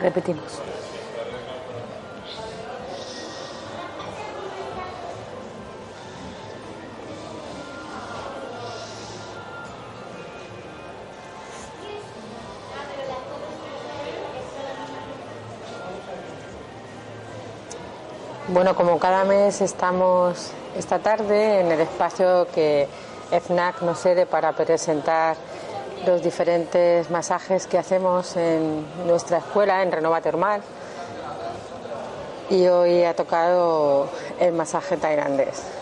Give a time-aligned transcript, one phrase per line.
[0.00, 0.60] Repetimos.
[18.50, 22.88] Bueno, como cada mes estamos esta tarde en el espacio que
[23.30, 25.36] FNAC nos cede para presentar
[26.06, 30.62] los diferentes masajes que hacemos en nuestra escuela, en Renova Termal.
[32.50, 34.08] Y hoy ha tocado
[34.40, 35.77] el masaje tailandés.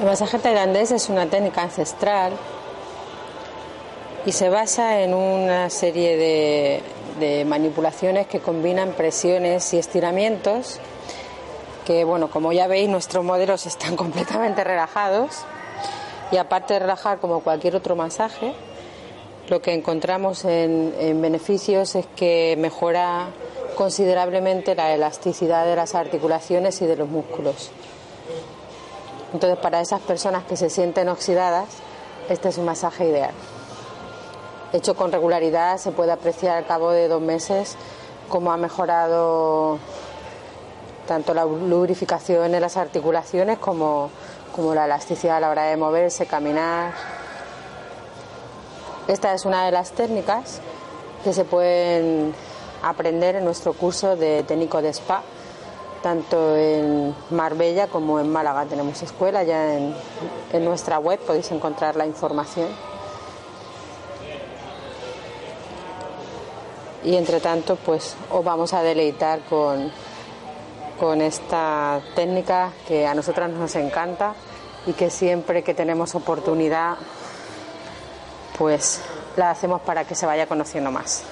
[0.00, 2.32] El masaje tailandés es una técnica ancestral
[4.24, 6.82] y se basa en una serie
[7.18, 10.80] de, manipulaciones que combinan presiones y estiramientos
[11.84, 15.44] que, bueno, como ya veis, nuestros modelos están completamente relajados
[16.32, 18.54] y aparte de relajar como cualquier otro masaje,
[19.50, 23.28] lo que encontramos en, en beneficios es que mejora
[23.76, 27.70] considerablemente la elasticidad de las articulaciones y de los músculos.
[29.32, 31.68] Entonces, para esas personas que se sienten oxidadas,
[32.28, 33.32] este es un masaje ideal.
[34.72, 37.76] Hecho con regularidad, se puede apreciar al cabo de dos meses
[38.28, 39.78] cómo ha mejorado
[41.06, 44.10] tanto la lubrificación en las articulaciones como,
[44.54, 46.92] como la elasticidad a la hora de moverse, caminar.
[49.08, 50.60] Esta es una de las técnicas
[51.24, 52.32] que se pueden
[52.82, 55.22] aprender en nuestro curso de técnico de spa.
[56.02, 59.94] Tanto en Marbella como en Málaga tenemos escuela, ya en,
[60.64, 62.68] nuestra web podéis encontrar la información.
[67.04, 69.90] Y entre tanto, pues os vamos a deleitar con,
[70.98, 74.34] con esta técnica que a nosotras nos encanta
[74.86, 76.96] y que siempre que tenemos oportunidad,
[78.58, 79.02] pues
[79.36, 81.24] la hacemos para que se vaya conociendo más.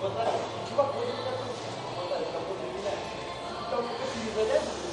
[0.00, 0.30] Хватает,
[0.70, 1.38] чувак, вот это как
[1.96, 2.82] хватает, как он не
[3.68, 4.87] Там, как не заляжет,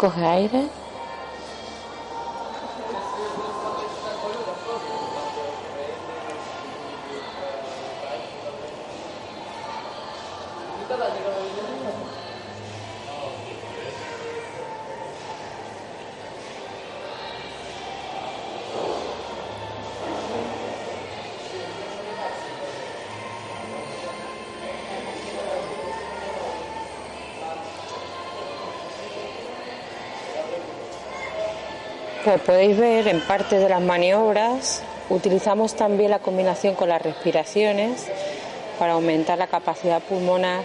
[0.00, 0.79] Coge aire.
[32.24, 38.06] Como podéis ver, en parte de las maniobras utilizamos también la combinación con las respiraciones
[38.78, 40.62] para aumentar la capacidad pulmonar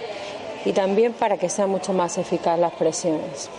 [0.65, 3.49] y también para que sean mucho más eficaz las presiones.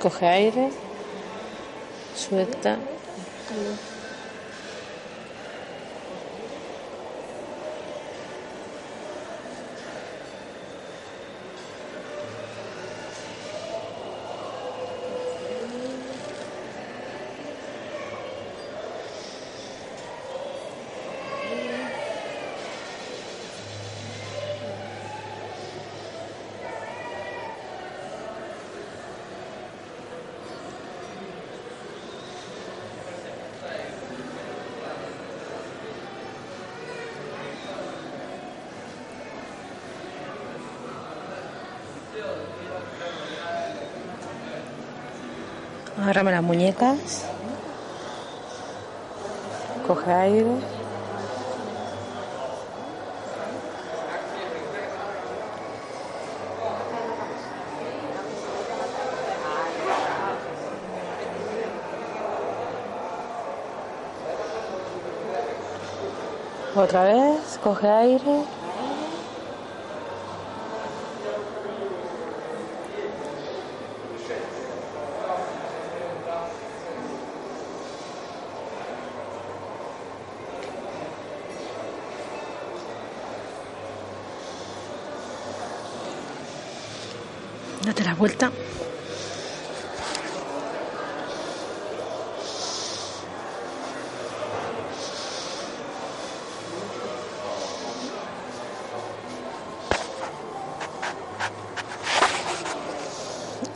[0.00, 0.70] Coge aire,
[2.14, 2.97] suelta.
[46.00, 47.24] Agárrame las muñecas.
[49.86, 50.46] Coge aire.
[66.76, 68.57] Otra vez, coge aire.
[87.88, 88.52] Date la vuelta.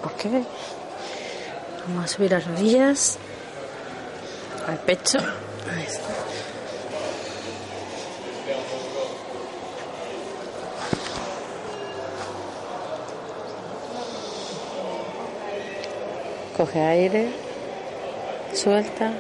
[0.04, 0.26] Ok.
[1.86, 3.18] Vamos a subir las rodillas
[4.68, 5.20] al pecho.
[5.74, 6.21] Ahí está.
[16.56, 17.28] Coge aire,
[18.52, 19.10] suelta.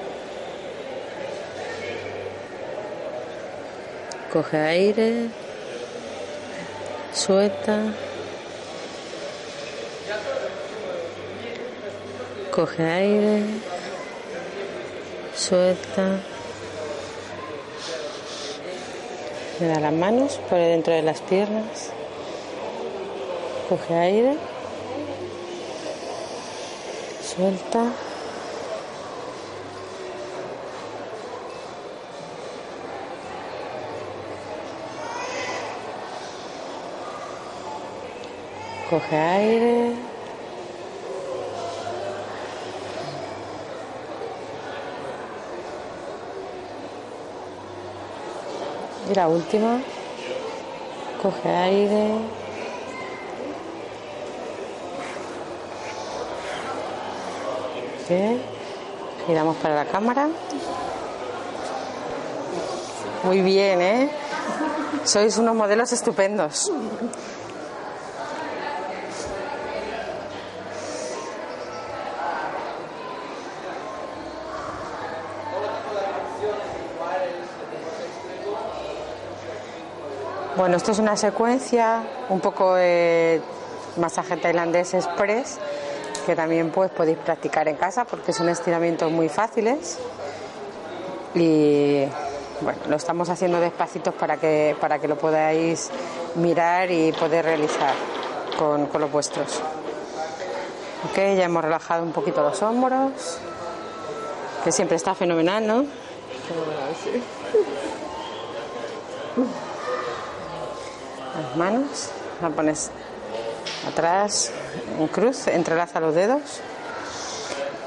[4.30, 5.28] Coge aire,
[7.14, 7.78] suelta.
[12.50, 13.42] Coge aire,
[15.34, 16.20] suelta.
[19.58, 21.92] Le da las manos por dentro de las piernas.
[23.70, 24.51] Coge aire.
[27.34, 27.84] Suelta.
[38.90, 39.94] Coge aire.
[49.08, 49.80] Y la última.
[51.22, 52.41] Coge aire.
[58.12, 59.26] Ok.
[59.26, 60.28] Giramos para la cámara.
[63.24, 64.10] Muy bien, ¿eh?
[65.04, 66.70] Sois unos modelos estupendos.
[80.56, 83.40] Bueno, esto es una secuencia, un poco de
[83.96, 85.58] masaje tailandés express,
[86.22, 89.98] que también pues podéis practicar en casa porque son estiramientos muy fáciles.
[91.34, 92.04] Y
[92.60, 95.90] bueno, lo estamos haciendo despacitos para que, para que lo podáis
[96.36, 97.94] mirar y poder realizar
[98.58, 99.60] con, con los vuestros.
[101.10, 103.38] Ok, ya hemos relajado un poquito los hombros,
[104.62, 105.84] que siempre está fenomenal, ¿no?
[111.34, 112.10] Las manos,
[112.40, 112.90] la pones
[113.86, 114.50] atrás
[114.98, 116.40] en cruz, entrelaza los dedos.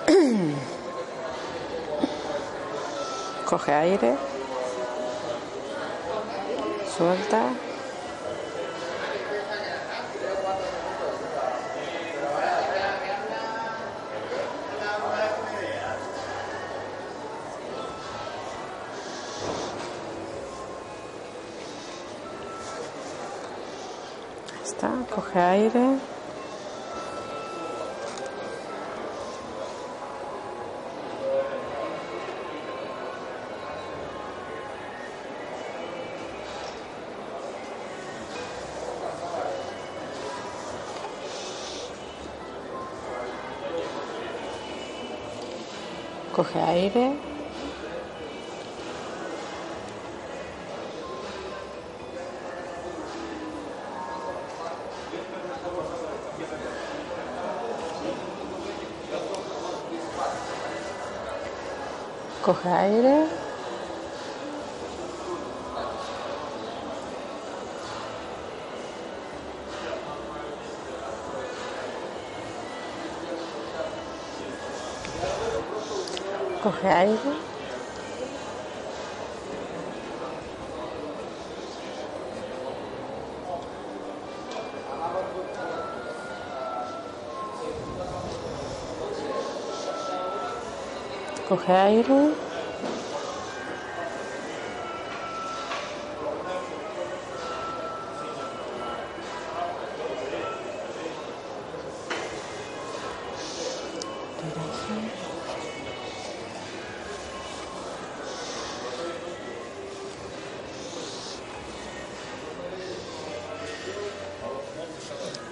[3.46, 4.16] Coge aire.
[6.98, 7.50] Suelta.
[24.65, 26.00] Está, coge aire.
[46.34, 47.25] Coge aire.
[62.46, 63.28] Coge aire.
[76.62, 77.54] Coge aire.
[91.48, 92.34] Coge aire.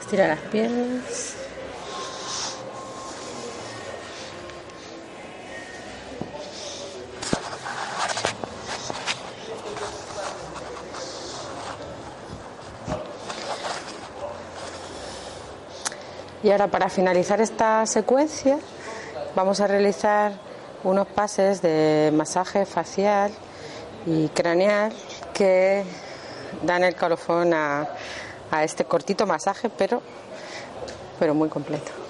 [0.01, 1.32] Estira las piernas.
[16.43, 18.59] Y ahora para finalizar esta secuencia
[19.33, 20.33] vamos a realizar
[20.83, 23.31] unos pases de masaje facial
[24.05, 24.91] y craneal
[25.33, 25.85] que
[26.63, 27.87] dan el colofón a,
[28.51, 30.01] a este cortito masaje, pero,
[31.17, 32.02] pero muy completo.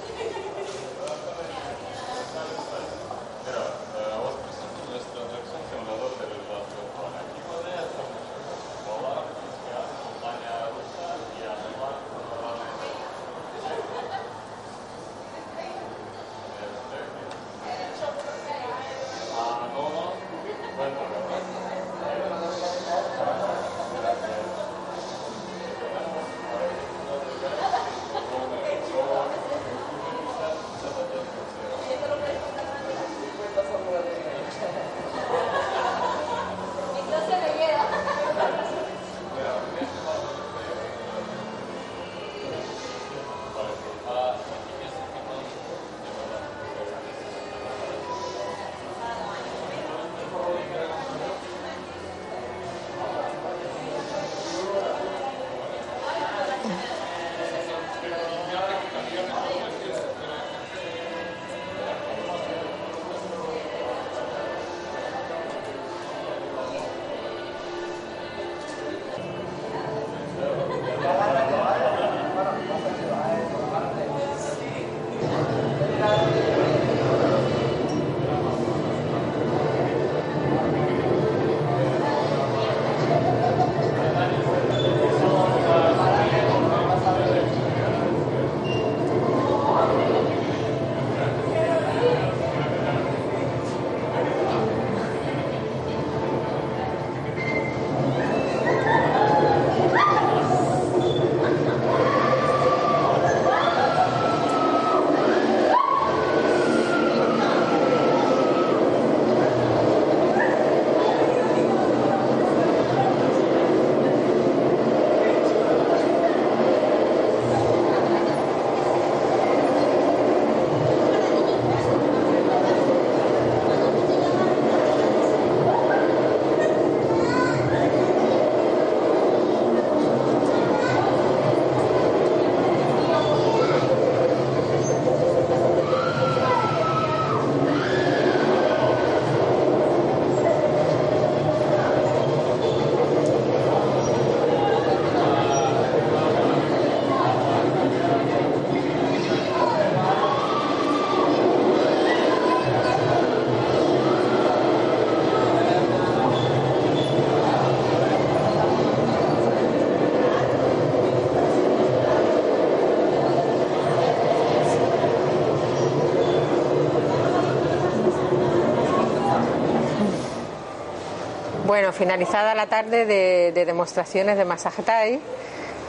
[171.83, 175.19] Bueno, finalizada la tarde de, demostraciones de masaje Thai,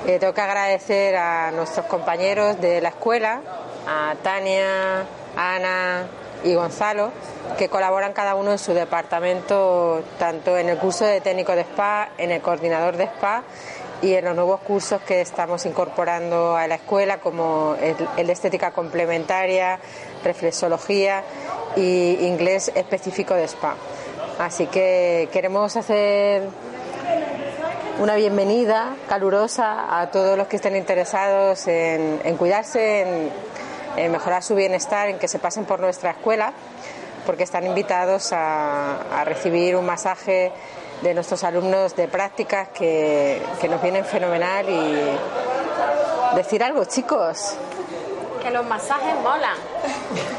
[0.08, 3.40] eh, tengo que agradecer a nuestros compañeros de la escuela,
[3.86, 6.08] a Tania, Ana
[6.42, 7.12] y Gonzalo,
[7.56, 12.08] que colaboran cada uno en su departamento, tanto en el curso de técnico de spa,
[12.18, 13.44] en el coordinador de spa
[14.02, 18.72] y en los nuevos cursos que estamos incorporando a la escuela, como el de estética
[18.72, 19.78] complementaria,
[20.24, 21.22] reflexología
[21.76, 23.76] y inglés específico de spa.
[24.38, 26.42] Así que queremos hacer
[28.00, 33.30] una bienvenida calurosa a todos los que estén interesados en, cuidarse,
[33.96, 36.52] en, mejorar su bienestar, en que se pasen por nuestra escuela,
[37.24, 40.50] porque están invitados a, recibir un masaje
[41.02, 47.54] de nuestros alumnos de prácticas que, que nos vienen fenomenal y decir algo, chicos.
[48.42, 49.56] Que los masajes molan.